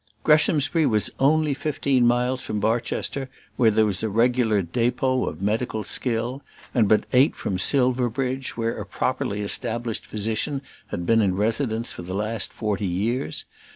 [0.23, 5.83] Greshamsbury was only fifteen miles from Barchester, where there was a regular dépôt of medical
[5.83, 6.41] skill,
[6.73, 12.01] and but eight from Silverbridge, where a properly established physician had been in residence for
[12.01, 13.45] the last forty years.